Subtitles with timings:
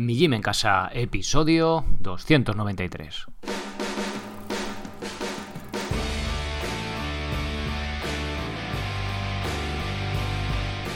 [0.00, 3.26] Mi Gym en Casa, episodio 293.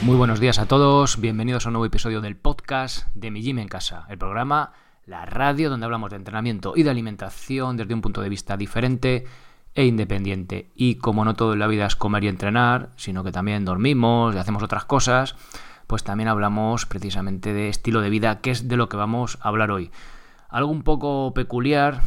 [0.02, 3.58] Muy buenos días a todos, bienvenidos a un nuevo episodio del podcast de Mi Gym
[3.58, 4.72] en Casa, el programa,
[5.04, 9.24] la radio donde hablamos de entrenamiento y de alimentación desde un punto de vista diferente
[9.74, 10.70] e independiente.
[10.76, 14.32] Y como no todo en la vida es comer y entrenar, sino que también dormimos
[14.32, 15.34] y hacemos otras cosas,
[15.86, 19.48] pues también hablamos precisamente de estilo de vida, que es de lo que vamos a
[19.48, 19.90] hablar hoy.
[20.48, 22.00] Algo un poco peculiar,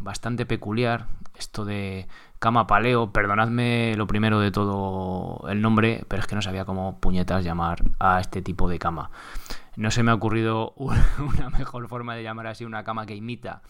[0.00, 2.06] bastante peculiar, esto de
[2.38, 6.98] cama paleo, perdonadme lo primero de todo el nombre, pero es que no sabía cómo
[6.98, 9.10] puñetas llamar a este tipo de cama.
[9.76, 13.62] No se me ha ocurrido una mejor forma de llamar así una cama que imita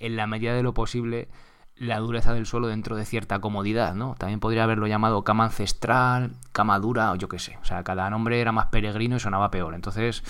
[0.00, 1.28] en la medida de lo posible
[1.78, 4.14] la dureza del suelo dentro de cierta comodidad, ¿no?
[4.18, 7.56] También podría haberlo llamado cama ancestral, cama dura o yo qué sé.
[7.62, 9.74] O sea, cada nombre era más peregrino y sonaba peor.
[9.74, 10.22] Entonces,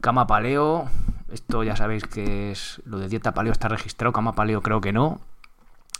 [0.00, 0.88] cama paleo,
[1.32, 4.92] esto ya sabéis que es lo de dieta paleo está registrado, cama paleo creo que
[4.92, 5.20] no.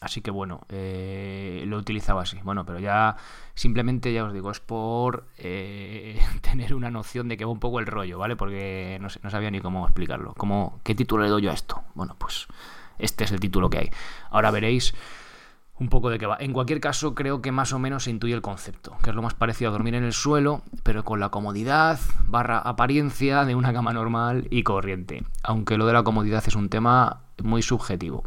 [0.00, 2.39] Así que bueno, eh, lo he utilizado así.
[2.42, 3.17] Bueno, pero ya
[3.55, 7.78] simplemente ya os digo, es por eh, tener una noción de que va un poco
[7.78, 8.36] el rollo, ¿vale?
[8.36, 10.34] Porque no, no sabía ni cómo explicarlo.
[10.36, 11.83] ¿Cómo, ¿Qué título le doy yo a esto?
[11.95, 12.47] Bueno, pues
[12.98, 13.91] este es el título que hay.
[14.30, 14.94] Ahora veréis
[15.78, 16.36] un poco de qué va.
[16.41, 19.22] En cualquier caso, creo que más o menos se intuye el concepto, que es lo
[19.22, 23.72] más parecido a dormir en el suelo, pero con la comodidad barra apariencia de una
[23.72, 25.24] cama normal y corriente.
[25.42, 28.24] Aunque lo de la comodidad es un tema muy subjetivo.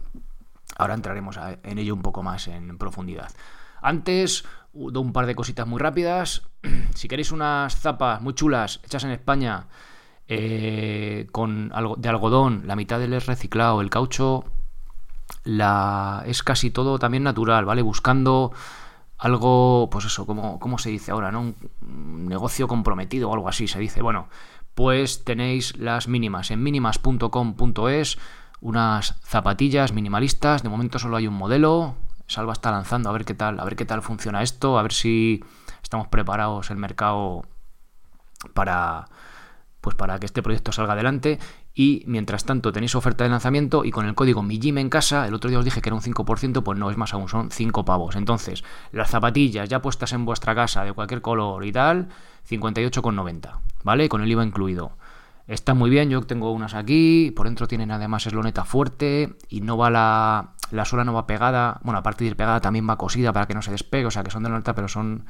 [0.77, 3.31] Ahora entraremos en ello un poco más en profundidad.
[3.81, 6.43] Antes, un par de cositas muy rápidas.
[6.93, 9.67] Si queréis unas zapas muy chulas hechas en España,
[10.27, 14.43] eh, con algo de algodón, la mitad del es reciclado, el caucho
[15.49, 17.81] la, es casi todo también natural, ¿vale?
[17.81, 18.51] Buscando
[19.17, 21.31] algo, pues eso, como, ¿cómo se dice ahora?
[21.31, 21.55] ¿no?
[21.81, 24.01] Un negocio comprometido o algo así se dice.
[24.01, 24.29] Bueno,
[24.75, 28.19] pues tenéis las mínimas en mínimas.com.es,
[28.61, 30.61] unas zapatillas minimalistas.
[30.61, 31.95] De momento solo hay un modelo.
[32.27, 34.93] Salva está lanzando a ver qué tal, a ver qué tal funciona esto, a ver
[34.93, 35.43] si
[35.81, 37.41] estamos preparados el mercado
[38.53, 39.07] para
[39.81, 41.39] pues para que este proyecto salga adelante
[41.73, 45.33] y mientras tanto tenéis oferta de lanzamiento y con el código MIGIM en casa, el
[45.33, 47.85] otro día os dije que era un 5%, pues no es más aún, son 5
[47.85, 48.15] pavos.
[48.15, 52.09] Entonces, las zapatillas ya puestas en vuestra casa de cualquier color y tal,
[52.49, 54.09] 58,90, ¿vale?
[54.09, 54.97] Con el IVA incluido.
[55.47, 59.77] Está muy bien, yo tengo unas aquí, por dentro tienen además esloneta fuerte y no
[59.77, 63.33] va la, la suela no va pegada, bueno, aparte de ir pegada también va cosida
[63.33, 65.25] para que no se despegue, o sea que son de nota pero son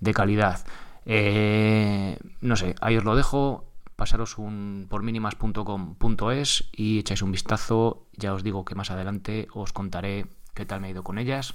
[0.00, 0.60] de calidad.
[1.06, 3.64] Eh, no sé, ahí os lo dejo
[3.96, 8.06] pasaros un por mínimas.com.es y echáis un vistazo.
[8.12, 11.54] Ya os digo que más adelante os contaré qué tal me ha ido con ellas.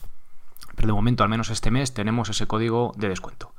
[0.75, 3.53] Pero de momento, al menos este mes, tenemos ese código de descuento.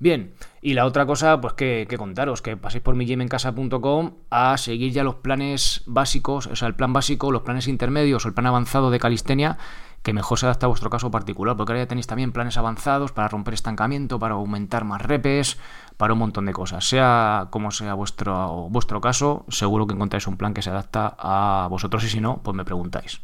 [0.00, 0.32] Bien,
[0.62, 5.16] y la otra cosa, pues que, contaros, que paséis por migemencasa.com a seguir ya los
[5.16, 9.00] planes básicos, o sea, el plan básico, los planes intermedios o el plan avanzado de
[9.00, 9.58] calistenia
[10.02, 13.12] que mejor se adapta a vuestro caso particular, porque ahora ya tenéis también planes avanzados
[13.12, 15.58] para romper estancamiento, para aumentar más repes,
[15.96, 16.88] para un montón de cosas.
[16.88, 21.66] Sea como sea vuestro, vuestro caso, seguro que encontráis un plan que se adapta a
[21.68, 23.20] vosotros y si no, pues me preguntáis.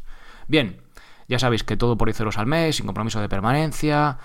[0.47, 0.81] Bien,
[1.27, 4.19] ya sabéis que todo por 10 euros al mes, sin compromiso de permanencia.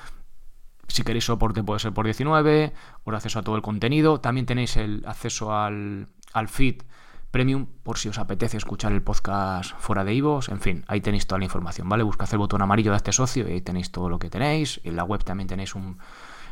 [0.89, 2.75] Si queréis soporte puede ser por 19,
[3.05, 4.21] por acceso a todo el contenido.
[4.21, 6.83] También tenéis el acceso al, al feed
[7.31, 10.49] Premium por si os apetece escuchar el podcast fuera de Ivos.
[10.49, 12.03] En fin, ahí tenéis toda la información, ¿vale?
[12.03, 14.81] Buscad el botón amarillo de este socio y ahí tenéis todo lo que tenéis.
[14.83, 15.99] En la web también tenéis un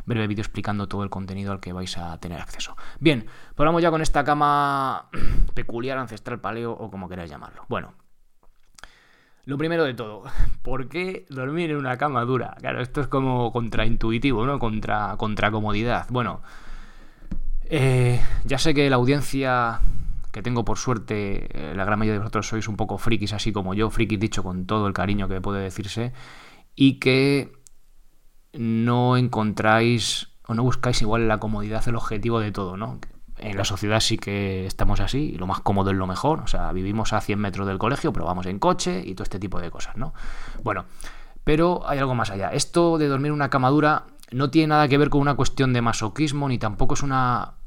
[0.06, 2.77] breve vídeo explicando todo el contenido al que vais a tener acceso.
[3.00, 5.09] Bien, pues vamos ya con esta cama
[5.55, 7.65] peculiar, ancestral, paleo o como queráis llamarlo.
[7.69, 7.95] Bueno,
[9.45, 10.22] lo primero de todo,
[10.62, 12.56] ¿por qué dormir en una cama dura?
[12.60, 14.60] Claro, esto es como contraintuitivo, ¿no?
[14.60, 16.06] Contra, contra comodidad.
[16.09, 16.41] Bueno,
[17.65, 19.81] eh, ya sé que la audiencia
[20.38, 23.50] que tengo por suerte, eh, la gran mayoría de vosotros sois un poco frikis, así
[23.50, 26.12] como yo, frikis dicho con todo el cariño que puede decirse,
[26.76, 27.53] y que
[28.53, 33.00] no encontráis o no buscáis igual la comodidad, el objetivo de todo, ¿no?
[33.37, 36.47] En la sociedad sí que estamos así, y lo más cómodo es lo mejor, o
[36.47, 39.60] sea, vivimos a 100 metros del colegio, pero vamos en coche y todo este tipo
[39.60, 40.15] de cosas, ¿no?
[40.63, 40.84] Bueno,
[41.42, 42.51] pero hay algo más allá.
[42.51, 45.72] Esto de dormir en una cama dura no tiene nada que ver con una cuestión
[45.72, 47.58] de masoquismo, ni tampoco es una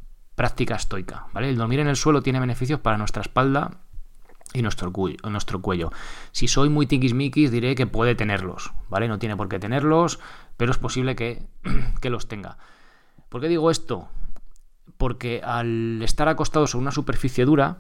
[0.41, 1.49] práctica estoica, ¿vale?
[1.49, 3.77] El dormir en el suelo tiene beneficios para nuestra espalda
[4.55, 5.91] y nuestro, cuello.
[6.31, 9.07] Si soy muy tiquismiquis diré que puede tenerlos, ¿vale?
[9.07, 10.19] No tiene por qué tenerlos,
[10.57, 11.45] pero es posible que,
[12.01, 12.57] que los tenga.
[13.29, 14.09] ¿Por qué digo esto?
[14.97, 17.77] Porque al estar acostado sobre una superficie dura,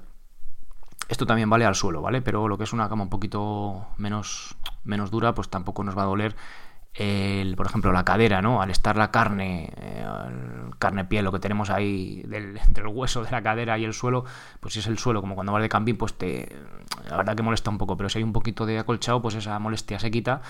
[1.09, 2.21] esto también vale al suelo, ¿vale?
[2.21, 6.03] Pero lo que es una cama un poquito menos, menos dura, pues tampoco nos va
[6.03, 6.35] a doler
[6.93, 8.61] el, por ejemplo, la cadera, ¿no?
[8.61, 10.05] Al estar la carne, eh,
[10.77, 14.25] carne piel, lo que tenemos ahí entre el hueso de la cadera y el suelo,
[14.59, 16.49] pues si es el suelo, como cuando vas de camping, pues te,
[17.09, 19.57] la verdad que molesta un poco, pero si hay un poquito de acolchado, pues esa
[19.59, 20.41] molestia se quita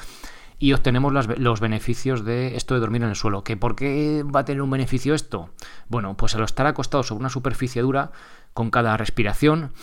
[0.62, 3.44] y obtenemos los beneficios de esto de dormir en el suelo.
[3.44, 5.50] ¿Que ¿Por qué va a tener un beneficio esto?
[5.90, 8.12] Bueno, pues al estar acostado sobre una superficie dura,
[8.54, 9.74] con cada respiración,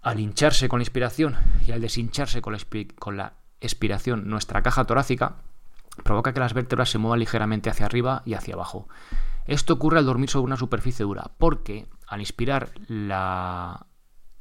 [0.00, 1.36] al hincharse con la inspiración
[1.66, 2.60] y al deshincharse con la,
[2.98, 5.36] con la expiración nuestra caja torácica,
[6.02, 8.88] provoca que las vértebras se muevan ligeramente hacia arriba y hacia abajo.
[9.46, 13.86] Esto ocurre al dormir sobre una superficie dura, porque al inspirar la,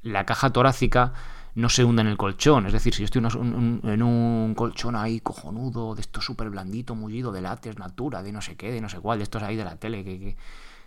[0.02, 1.14] la caja torácica
[1.56, 2.66] no se hunde en el colchón.
[2.66, 7.32] Es decir, si yo estoy en un colchón ahí cojonudo, de esto súper blandito, mullido,
[7.32, 9.66] de látex, natura, de no sé qué, de no sé cuál, de estos ahí de
[9.66, 10.38] la tele, que,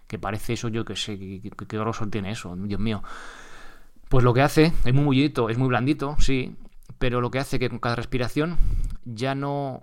[0.07, 3.03] que, parece eso, yo que sé, qué grosor tiene eso, Dios mío.
[4.09, 6.57] Pues lo que hace, es muy mullidito, es muy blandito, sí,
[6.99, 8.57] pero lo que hace que con cada respiración
[9.05, 9.83] ya no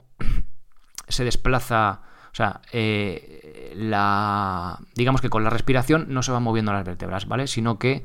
[1.09, 2.01] se desplaza,
[2.31, 7.27] o sea, eh, la, digamos que con la respiración no se van moviendo las vértebras,
[7.27, 7.47] ¿vale?
[7.47, 8.03] Sino que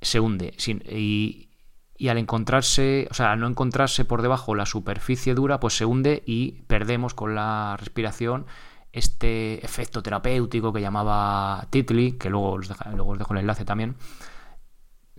[0.00, 0.54] se hunde.
[0.58, 1.50] y,
[1.96, 5.84] y al encontrarse, o sea, al no encontrarse por debajo la superficie dura, pues se
[5.84, 8.46] hunde y perdemos con la respiración
[8.92, 13.96] este efecto terapéutico que llamaba Titley, que luego os, luego os dejo el enlace también,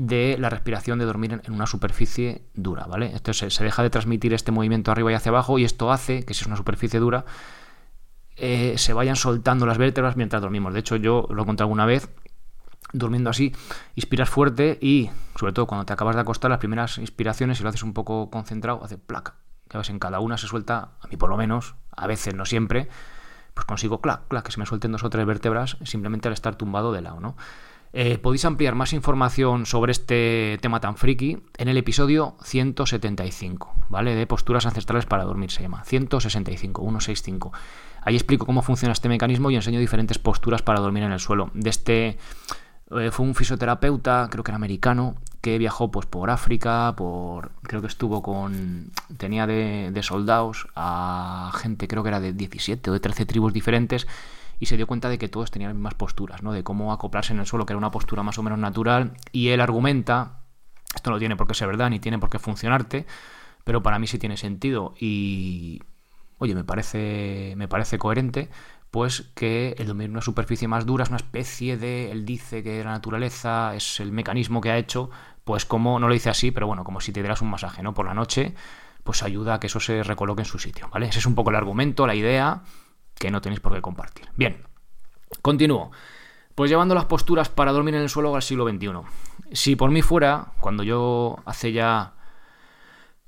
[0.08, 3.12] de la respiración de dormir en una superficie dura, ¿vale?
[3.14, 6.34] Entonces se deja de transmitir este movimiento arriba y hacia abajo y esto hace que
[6.34, 7.24] si es una superficie dura
[8.36, 10.74] eh, se vayan soltando las vértebras mientras dormimos.
[10.74, 12.10] De hecho, yo lo conté alguna vez,
[12.94, 13.54] durmiendo así,
[13.94, 17.70] inspiras fuerte y, sobre todo cuando te acabas de acostar, las primeras inspiraciones, si lo
[17.70, 19.36] haces un poco concentrado, hace placa.
[19.70, 22.46] Que ves, en cada una se suelta, a mí por lo menos, a veces, no
[22.46, 22.90] siempre,
[23.54, 26.56] pues consigo clac, clac, que se me suelten dos o tres vértebras simplemente al estar
[26.56, 27.36] tumbado de lado, ¿no?
[27.94, 34.16] Eh, podéis ampliar más información sobre este tema tan friki en el episodio 175, ¿vale?
[34.16, 35.84] De posturas ancestrales para dormir, se llama.
[35.84, 37.52] 165, 165.
[38.04, 41.52] Ahí explico cómo funciona este mecanismo y enseño diferentes posturas para dormir en el suelo.
[41.54, 42.18] De este
[42.92, 47.82] eh, fue un fisioterapeuta, creo que era americano, que viajó pues por África, por creo
[47.82, 52.94] que estuvo con tenía de, de soldados a gente, creo que era de 17 o
[52.94, 54.08] de 13 tribus diferentes
[54.62, 56.54] y se dio cuenta de que todos tenían las mismas posturas, ¿no?
[56.54, 59.50] De cómo acoplarse en el suelo, que era una postura más o menos natural, y
[59.50, 60.44] él argumenta,
[60.94, 63.08] esto no tiene por qué ser verdad, ni tiene por qué funcionarte,
[63.64, 65.82] pero para mí sí tiene sentido y,
[66.38, 68.50] oye, me parece, me parece coherente,
[68.92, 72.62] pues que el dormir en una superficie más dura es una especie de, él dice
[72.62, 75.10] que la naturaleza es el mecanismo que ha hecho,
[75.44, 77.96] pues como, no lo dice así, pero bueno, como si te dieras un masaje, ¿no?
[77.96, 78.54] Por la noche,
[79.04, 81.08] pues ayuda a que eso se recoloque en su sitio, ¿vale?
[81.08, 82.62] Ese es un poco el argumento, la idea,
[83.22, 84.28] que no tenéis por qué compartir.
[84.36, 84.64] Bien,
[85.44, 85.92] continúo.
[86.56, 88.90] Pues llevando las posturas para dormir en el suelo al siglo XXI.
[89.54, 92.14] Si por mí fuera, cuando yo hace ya,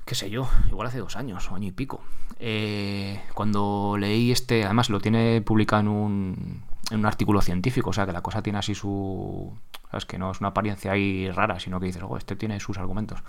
[0.04, 2.01] qué sé yo, igual hace dos años o año y pico,
[2.40, 7.94] eh, cuando leí este, además lo tiene publicado en un, en un artículo científico, o
[7.94, 9.56] sea que la cosa tiene así su...
[9.92, 12.80] Sabes que no es una apariencia ahí rara, sino que dices, oh, este tiene sus
[12.80, 13.24] argumentos.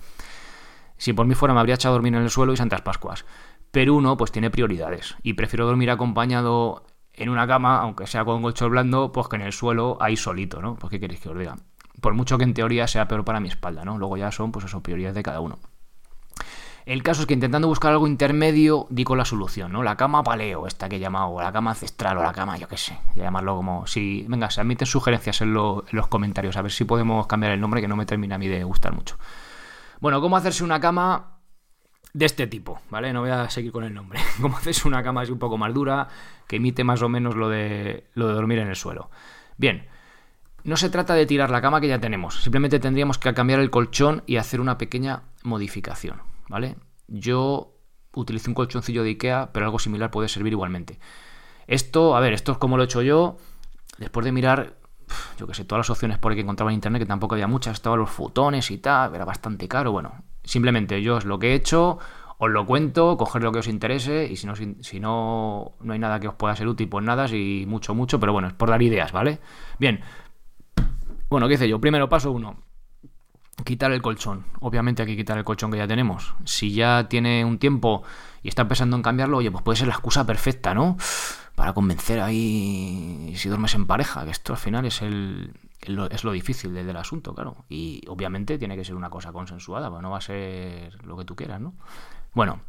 [0.96, 3.26] Si por mí fuera me habría echado a dormir en el suelo y Santas Pascuas.
[3.74, 8.40] Pero uno pues tiene prioridades y prefiero dormir acompañado en una cama, aunque sea con
[8.40, 10.76] colchón blando, pues que en el suelo ahí solito, ¿no?
[10.76, 11.56] Pues qué queréis que os diga.
[12.00, 13.98] Por mucho que en teoría sea peor para mi espalda, ¿no?
[13.98, 15.58] Luego ya son pues eso, prioridades de cada uno.
[16.86, 19.82] El caso es que intentando buscar algo intermedio, di con la solución, ¿no?
[19.82, 22.68] La cama paleo, esta que he llamado, o la cama ancestral, o la cama, yo
[22.68, 23.88] qué sé, llamarlo como...
[23.88, 25.54] Si, venga, se admiten sugerencias en, en,
[25.90, 28.46] los comentarios, a ver si podemos cambiar el nombre, que no me termina a mí
[28.46, 29.16] de gustar mucho.
[29.98, 31.33] Bueno, ¿cómo hacerse una cama
[32.14, 33.12] de este tipo, ¿vale?
[33.12, 34.20] No voy a seguir con el nombre.
[34.40, 36.08] Como haces una cama así un poco más dura,
[36.46, 39.10] que emite más o menos lo de, lo de dormir en el suelo.
[39.58, 39.86] Bien,
[40.62, 43.70] no se trata de tirar la cama que ya tenemos, simplemente tendríamos que cambiar el
[43.70, 46.76] colchón y hacer una pequeña modificación, ¿vale?
[47.08, 47.74] Yo
[48.14, 50.98] utilicé un colchoncillo de Ikea, pero algo similar puede servir igualmente.
[51.66, 53.36] Esto, a ver, esto es como lo he hecho yo,
[53.98, 54.76] después de mirar,
[55.38, 57.48] yo que sé, todas las opciones por ahí que encontraba en internet, que tampoco había
[57.48, 61.52] muchas, estaban los futones y tal, era bastante caro, bueno, Simplemente yo os lo que
[61.52, 61.98] he hecho,
[62.38, 65.98] os lo cuento, coger lo que os interese y si no, si, no, no hay
[65.98, 68.70] nada que os pueda ser útil, pues nada, si mucho, mucho, pero bueno, es por
[68.70, 69.40] dar ideas, ¿vale?
[69.78, 70.00] Bien.
[71.30, 71.80] Bueno, ¿qué hice yo?
[71.80, 72.62] Primero, paso uno.
[73.64, 74.44] Quitar el colchón.
[74.60, 76.34] Obviamente hay que quitar el colchón que ya tenemos.
[76.44, 78.02] Si ya tiene un tiempo
[78.42, 80.96] y está pensando en cambiarlo, oye, pues puede ser la excusa perfecta, ¿no?
[81.54, 85.54] Para convencer ahí si duermes en pareja, que esto al final es el,
[86.10, 87.64] es lo difícil del, asunto, claro.
[87.68, 91.24] Y obviamente tiene que ser una cosa consensuada, pues no va a ser lo que
[91.24, 91.74] tú quieras, ¿no?
[92.32, 92.60] Bueno,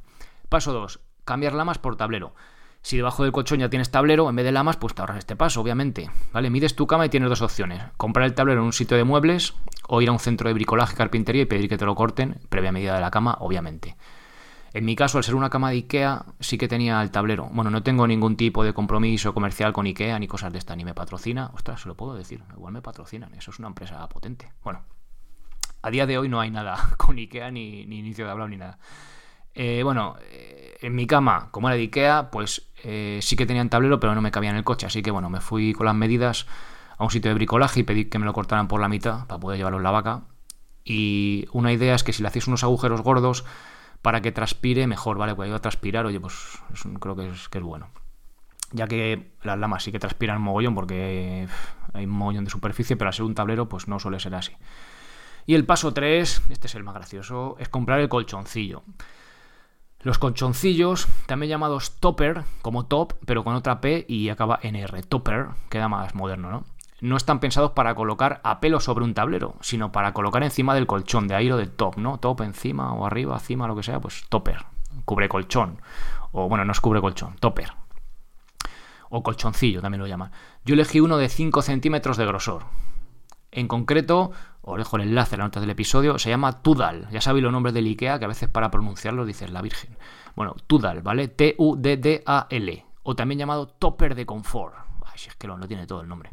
[0.49, 0.99] paso 2.
[1.23, 2.33] Cambiar lamas por tablero.
[2.81, 5.35] Si debajo del colchón ya tienes tablero, en vez de lamas, pues te ahorras este
[5.35, 6.11] paso, obviamente.
[6.31, 6.51] ¿Vale?
[6.51, 7.81] Mides tu cama y tienes dos opciones.
[7.97, 9.55] Comprar el tablero en un sitio de muebles
[9.87, 12.71] o ir a un centro de bricolaje, carpintería y pedir que te lo corten, previa
[12.71, 13.97] medida de la cama, obviamente.
[14.75, 17.49] En mi caso, al ser una cama de Ikea, sí que tenía el tablero.
[17.53, 20.83] Bueno, no tengo ningún tipo de compromiso comercial con Ikea ni cosas de esta, ni
[20.83, 21.49] me patrocina.
[21.53, 24.51] Ostras, se lo puedo decir, igual me patrocinan, eso es una empresa potente.
[24.65, 24.83] Bueno,
[25.81, 28.57] a día de hoy no hay nada con Ikea, ni, ni inicio de hablar, ni
[28.57, 28.77] nada.
[29.53, 33.69] Eh, bueno, eh, en mi cama, como era de Ikea, pues eh, sí que tenían
[33.69, 34.87] tablero, pero no me cabía en el coche.
[34.87, 36.47] Así que bueno, me fui con las medidas
[36.97, 39.39] a un sitio de bricolaje y pedí que me lo cortaran por la mitad para
[39.39, 40.23] poder llevarlo en la vaca.
[40.83, 43.45] Y una idea es que si le hacéis unos agujeros gordos
[44.05, 45.31] para que transpire mejor, ¿vale?
[45.31, 46.35] Ayuda a transpirar, oye, pues
[46.99, 47.89] creo que es, que es bueno.
[48.71, 51.47] Ya que las lamas sí que transpiran mogollón porque
[51.91, 54.53] hay un mogollón de superficie, pero al ser un tablero, pues no suele ser así.
[55.47, 58.83] Y el paso 3, este es el más gracioso, es comprar el colchoncillo.
[60.01, 65.01] Los colchoncillos, también llamados topper, como top, pero con otra P y acaba en R,
[65.01, 66.63] topper, queda más moderno, ¿no?
[67.05, 70.87] No están pensados para colocar a pelo sobre un tablero, sino para colocar encima del
[70.87, 72.17] colchón, de ahí lo de top, ¿no?
[72.17, 74.65] Top encima o arriba, encima, lo que sea, pues topper,
[75.05, 75.79] cubre colchón.
[76.31, 77.73] O bueno, no es cubre colchón, topper.
[79.09, 80.31] O colchoncillo también lo llaman.
[80.65, 82.63] Yo elegí uno de 5 centímetros de grosor.
[83.51, 84.31] En concreto,
[84.63, 87.07] os dejo el enlace en la nota del episodio, se llama Tudal.
[87.11, 89.95] Ya sabéis los nombres del IKEA, que a veces para pronunciarlo dices la Virgen.
[90.35, 91.27] Bueno, Tudal, ¿vale?
[91.27, 92.85] T-U-D-D-A-L.
[93.03, 94.73] O también llamado Topper de Confort.
[95.05, 96.31] Ay, si es que no, no tiene todo el nombre.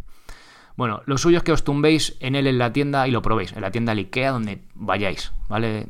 [0.77, 3.53] Bueno, lo suyo es que os tumbéis en él en la tienda y lo probéis,
[3.53, 5.89] en la tienda del IKEA donde vayáis, ¿vale?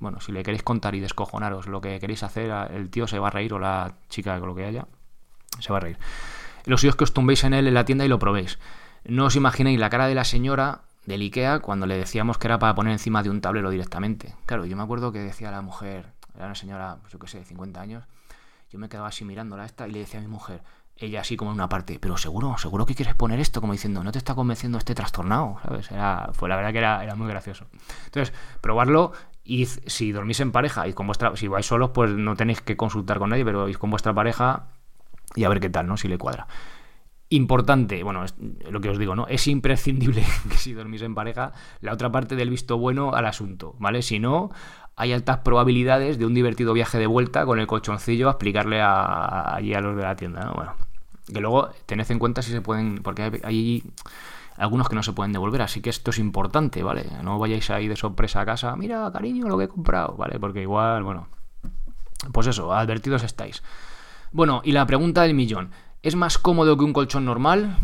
[0.00, 3.28] Bueno, si le queréis contar y descojonaros lo que queréis hacer, el tío se va
[3.28, 4.86] a reír o la chica, con lo que haya,
[5.60, 5.98] se va a reír.
[6.64, 8.58] Lo suyo es que os tumbéis en él en la tienda y lo probéis.
[9.04, 12.58] No os imaginéis la cara de la señora del IKEA cuando le decíamos que era
[12.58, 14.34] para poner encima de un tablero directamente.
[14.46, 17.38] Claro, yo me acuerdo que decía la mujer, era una señora, pues yo qué sé,
[17.38, 18.04] de 50 años,
[18.70, 20.62] yo me quedaba así mirándola esta y le decía a mi mujer,
[20.96, 24.04] ella así como en una parte, pero seguro, seguro que quieres poner esto, como diciendo,
[24.04, 25.90] no te está convenciendo este trastornado, ¿sabes?
[25.90, 27.66] Era, fue la verdad que era, era muy gracioso.
[28.06, 29.12] Entonces, probarlo
[29.44, 32.76] y si dormís en pareja y con vuestra, si vais solos, pues no tenéis que
[32.76, 34.68] consultar con nadie, pero vais con vuestra pareja
[35.34, 35.96] y a ver qué tal, ¿no?
[35.96, 36.46] Si le cuadra.
[37.28, 38.34] Importante, bueno, es
[38.70, 39.26] lo que os digo, ¿no?
[39.26, 43.74] Es imprescindible que si dormís en pareja, la otra parte del visto bueno al asunto,
[43.78, 44.02] ¿vale?
[44.02, 44.50] Si no,
[44.96, 49.54] hay altas probabilidades de un divertido viaje de vuelta con el colchoncillo a explicarle a,
[49.54, 50.54] allí a los de la tienda, ¿no?
[50.54, 50.74] Bueno,
[51.32, 53.82] que luego tened en cuenta si se pueden, porque hay,
[54.56, 57.06] algunos que no se pueden devolver, así que esto es importante, ¿vale?
[57.22, 60.38] No vayáis ahí de sorpresa a casa, mira, cariño, lo que he comprado, ¿vale?
[60.38, 61.28] Porque igual, bueno,
[62.32, 63.62] pues eso, advertidos estáis.
[64.32, 65.70] Bueno, y la pregunta del millón.
[66.02, 67.78] ¿Es más cómodo que un colchón normal?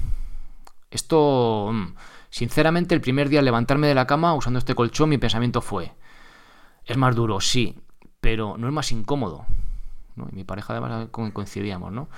[0.90, 1.94] Esto, mm,
[2.28, 5.92] sinceramente, el primer día al levantarme de la cama usando este colchón, mi pensamiento fue,
[6.85, 7.76] es más duro, sí,
[8.20, 9.47] pero no es más incómodo.
[10.16, 12.09] Y mi pareja además coincidíamos, ¿no?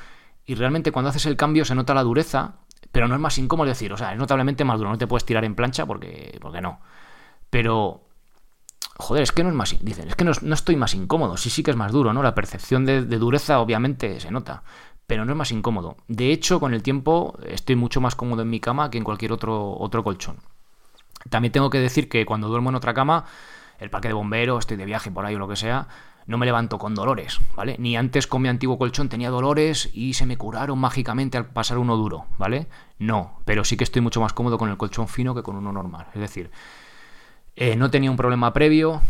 [0.45, 2.57] Y realmente cuando haces el cambio se nota la dureza,
[2.91, 5.25] pero no es más incómodo decir, o sea, es notablemente más duro, no te puedes
[5.25, 6.81] tirar en plancha porque, porque no.
[7.51, 8.03] Pero,
[8.97, 11.63] joder, es que no es más, dicen, es que no, estoy más incómodo, sí, sí
[11.63, 12.23] que es más duro, ¿no?
[12.23, 14.63] La percepción de dureza obviamente se nota,
[15.07, 15.97] pero no es más incómodo.
[16.09, 19.33] De hecho, con el tiempo estoy mucho más cómodo en mi cama que en cualquier
[19.33, 20.39] otro, otro colchón.
[21.29, 23.27] También tengo que decir que cuando duermo en otra cama,
[23.79, 25.89] el parque de bomberos, estoy de viaje por ahí o lo que sea,
[26.27, 27.77] no me levanto con dolores, ¿vale?
[27.79, 31.79] Ni antes con mi antiguo colchón tenía dolores y se me curaron mágicamente al pasar
[31.79, 32.67] uno duro, ¿vale?
[32.99, 35.73] No, pero sí que estoy mucho más cómodo con el colchón fino que con uno
[35.73, 36.07] normal.
[36.15, 36.51] Es decir,
[37.57, 39.03] eh, no tenía un problema previo,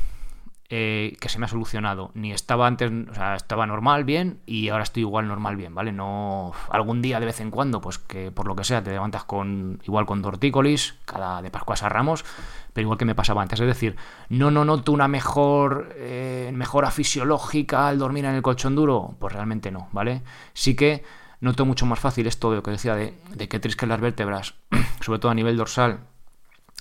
[0.74, 2.12] eh, que se me ha solucionado.
[2.14, 5.92] Ni estaba antes, o sea, estaba normal, bien, y ahora estoy igual normal, bien, ¿vale?
[5.92, 6.52] No.
[6.70, 9.82] Algún día de vez en cuando, pues que por lo que sea, te levantas con.
[9.84, 12.24] igual con tortícolis, cada de Pascuas a Ramos,
[12.72, 13.60] pero igual que me pasaba antes.
[13.60, 13.96] Es decir,
[14.30, 15.92] no, no noto una mejor.
[15.96, 19.14] Eh, mejora fisiológica al dormir en el colchón duro.
[19.18, 20.22] Pues realmente no, ¿vale?
[20.54, 21.04] Sí que
[21.42, 23.14] noto mucho más fácil esto de lo que decía de,
[23.46, 24.54] que trisquen las vértebras,
[25.02, 25.98] sobre todo a nivel dorsal,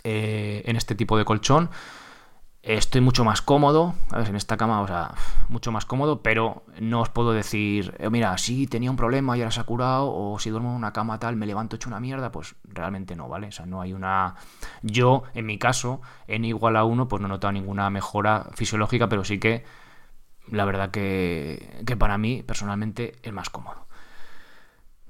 [0.06, 1.70] eh, en este tipo de colchón
[2.64, 4.30] Estoy mucho más cómodo, ¿sabes?
[4.30, 5.16] En esta cama, o sea,
[5.50, 9.42] mucho más cómodo, pero no os puedo decir, eh, mira, sí tenía un problema y
[9.42, 12.00] ahora se ha curado, o si duermo en una cama tal, me levanto hecho una
[12.00, 13.48] mierda, pues realmente no, ¿vale?
[13.48, 14.36] O sea, no hay una...
[14.84, 19.10] Yo, en mi caso, en igual a uno, pues no he notado ninguna mejora fisiológica,
[19.10, 19.66] pero sí que
[20.52, 23.88] la verdad que, que para mí, personalmente, es más cómodo.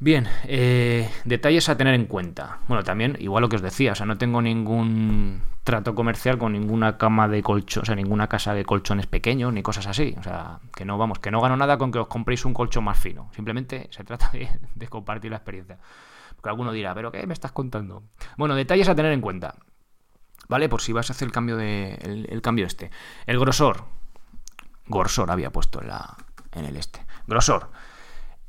[0.01, 2.57] Bien, eh, detalles a tener en cuenta.
[2.67, 6.53] Bueno, también, igual lo que os decía, o sea, no tengo ningún trato comercial con
[6.53, 10.15] ninguna cama de colchón, o sea, ninguna casa de colchones pequeños ni cosas así.
[10.17, 12.83] O sea, que no, vamos, que no gano nada con que os compréis un colchón
[12.83, 13.29] más fino.
[13.35, 14.31] Simplemente se trata
[14.73, 15.77] de, compartir la experiencia.
[16.35, 18.01] Porque alguno dirá, ¿pero qué me estás contando?
[18.37, 19.53] Bueno, detalles a tener en cuenta.
[20.49, 20.67] ¿Vale?
[20.67, 21.93] Por si vas a hacer el cambio de.
[22.27, 22.89] el, cambio este.
[23.27, 23.85] El grosor.
[24.87, 26.17] Grosor había puesto en la.
[26.53, 27.05] en el este.
[27.27, 27.69] Grosor.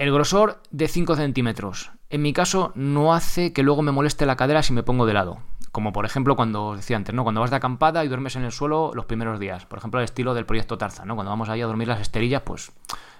[0.03, 1.93] El grosor de 5 centímetros.
[2.11, 5.15] En mi caso no hace que luego me moleste la cadera si me pongo de
[5.15, 5.39] lado.
[5.71, 7.23] Como por ejemplo cuando os decía antes, ¿no?
[7.23, 9.65] Cuando vas de acampada y duermes en el suelo los primeros días.
[9.65, 11.15] Por ejemplo, el estilo del proyecto Tarzan, ¿no?
[11.15, 12.73] Cuando vamos ahí a dormir las esterillas, pues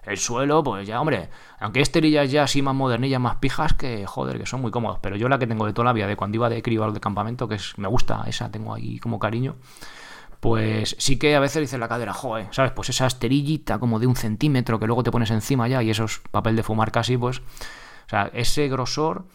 [0.03, 4.05] el suelo, pues ya, hombre, aunque hay esterillas ya así más modernillas, más pijas, que
[4.05, 4.99] joder, que son muy cómodos.
[5.01, 6.99] Pero yo la que tengo de toda la vida, de cuando iba de crío de
[6.99, 9.55] campamento, que es, me gusta, esa tengo ahí como cariño
[10.43, 12.73] pues sí que a veces dice la cadera, joder, ¿sabes?
[12.73, 16.03] Pues esa esterillita como de un centímetro que luego te pones encima ya y eso
[16.03, 19.27] es papel de fumar casi, pues, o sea, ese grosor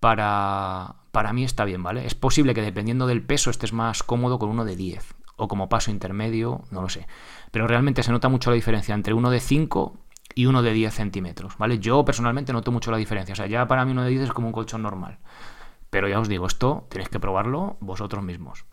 [0.00, 2.04] para, para mí está bien, ¿vale?
[2.04, 5.68] Es posible que dependiendo del peso estés más cómodo con uno de 10 o como
[5.68, 7.06] paso intermedio, no lo sé.
[7.52, 9.98] Pero realmente se nota mucho la diferencia entre uno de 5
[10.34, 11.78] y uno de 10 centímetros, ¿vale?
[11.78, 14.32] Yo personalmente noto mucho la diferencia, o sea, ya para mí uno de 10 es
[14.32, 15.20] como un colchón normal.
[15.90, 18.64] Pero ya os digo, esto tenéis que probarlo vosotros mismos.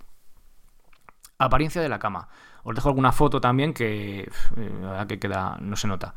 [1.39, 2.29] Apariencia de la cama.
[2.63, 4.29] Os dejo alguna foto también que
[4.82, 6.15] la que queda no se nota.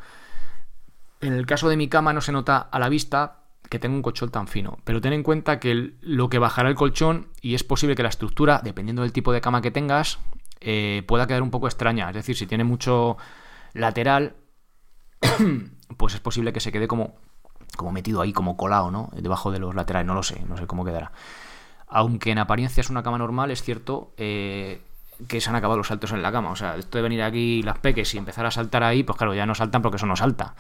[1.21, 4.03] En el caso de mi cama no se nota a la vista que tengo un
[4.03, 7.63] colchón tan fino, pero ten en cuenta que lo que bajará el colchón y es
[7.63, 10.19] posible que la estructura, dependiendo del tipo de cama que tengas,
[10.61, 12.09] eh, pueda quedar un poco extraña.
[12.09, 13.17] Es decir, si tiene mucho
[13.73, 14.35] lateral,
[15.97, 17.15] pues es posible que se quede como,
[17.77, 19.11] como metido ahí, como colado, ¿no?
[19.13, 21.13] Debajo de los laterales, no lo sé, no sé cómo quedará.
[21.87, 24.81] Aunque en apariencia es una cama normal, es cierto, eh,
[25.29, 26.51] que se han acabado los saltos en la cama.
[26.51, 29.35] O sea, esto de venir aquí las peques y empezar a saltar ahí, pues claro,
[29.35, 30.55] ya no saltan porque eso no salta.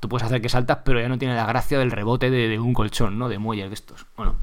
[0.00, 2.74] Tú puedes hacer que saltas, pero ya no tiene la gracia del rebote de, un
[2.74, 3.28] colchón, ¿no?
[3.28, 4.06] De muelles de estos.
[4.16, 4.34] Bueno,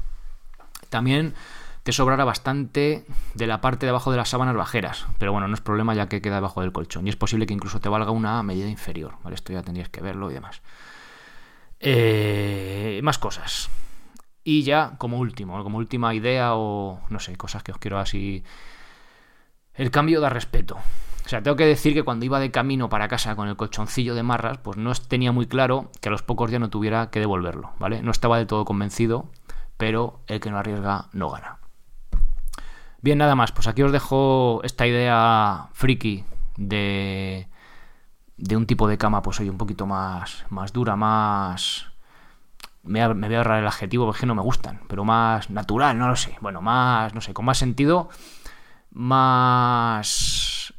[0.88, 1.34] también
[1.82, 3.04] te sobrará bastante
[3.34, 5.06] de la parte de abajo de las sábanas bajeras.
[5.18, 7.06] Pero bueno, no es problema ya que queda debajo del colchón.
[7.06, 9.16] Y es posible que incluso te valga una medida inferior.
[9.32, 10.62] Esto ya tendrías que verlo y demás.
[11.78, 13.68] Eh, más cosas.
[14.44, 18.42] Y ya como último, como última idea o no sé, cosas que os quiero así
[19.80, 20.76] el cambio da respeto.
[21.24, 24.14] O sea, tengo que decir que cuando iba de camino para casa con el colchoncillo
[24.14, 27.18] de marras, pues no tenía muy claro que a los pocos días no tuviera que
[27.18, 28.02] devolverlo, ¿vale?
[28.02, 29.30] No estaba del todo convencido,
[29.78, 31.60] pero el que no arriesga no gana.
[33.00, 36.24] Bien, nada más, pues aquí os dejo esta idea friki
[36.58, 37.48] de,
[38.36, 41.86] de un tipo de cama, pues hoy un poquito más, más dura, más...
[42.82, 46.08] Me, me voy a ahorrar el adjetivo porque no me gustan, pero más natural, no
[46.08, 46.36] lo sé.
[46.42, 48.10] Bueno, más, no sé, con más sentido
[48.90, 50.74] más,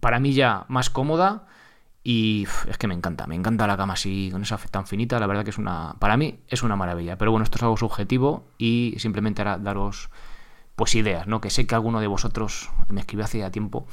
[0.00, 1.46] para mí ya más cómoda
[2.02, 5.26] y es que me encanta, me encanta la cama así, con esa tan finita, la
[5.26, 8.44] verdad que es una, para mí es una maravilla, pero bueno, esto es algo subjetivo
[8.58, 10.10] y simplemente hará daros
[10.76, 11.40] pues ideas, ¿no?
[11.40, 13.86] Que sé que alguno de vosotros me escribió hace ya tiempo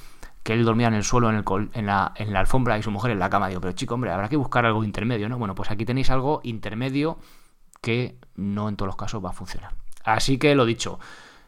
[0.43, 2.91] que él dormía en el suelo, en, el en, la, en la alfombra y su
[2.91, 3.47] mujer en la cama.
[3.47, 5.37] Digo, pero chico, hombre, habrá que buscar algo intermedio, ¿no?
[5.37, 7.19] Bueno, pues aquí tenéis algo intermedio
[7.81, 9.73] que no en todos los casos va a funcionar.
[10.03, 10.99] Así que lo dicho,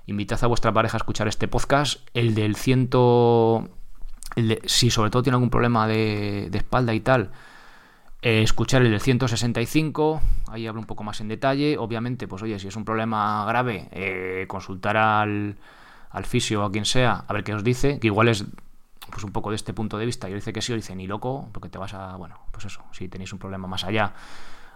[0.05, 2.07] invitad a vuestra pareja a escuchar este podcast.
[2.13, 3.69] El del ciento...
[4.65, 7.31] si sobre todo tiene algún problema de, espalda y tal,
[8.21, 11.77] eh, escuchar el del 165, ahí hablo un poco más en detalle.
[11.77, 15.57] Obviamente, pues oye, si es un problema grave, eh, consultar al,
[16.09, 18.45] al fisio o a quien sea, a ver qué os dice, que igual es
[19.09, 20.29] pues un poco de este punto de vista.
[20.29, 22.81] Yo dice que sí, o dice ni loco, porque te vas a, bueno, pues eso,
[22.91, 24.13] si tenéis un problema más allá,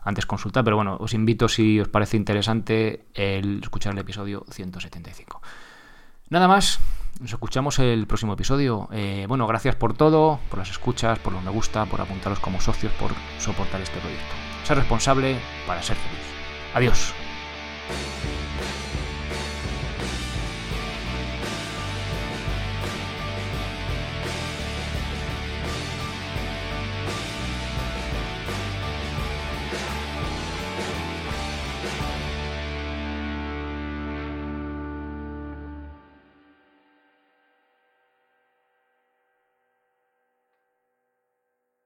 [0.08, 5.42] antes consultar, pero bueno, os invito si os parece interesante el escuchar el episodio 175.
[6.30, 6.80] Nada más,
[7.20, 8.88] nos escuchamos el próximo episodio.
[8.94, 12.62] Eh, bueno, gracias por todo, por las escuchas, por los me gusta, por apuntaros como
[12.62, 14.34] socios, por soportar este proyecto.
[14.64, 16.26] Ser responsable para ser feliz.
[16.74, 17.14] Adiós.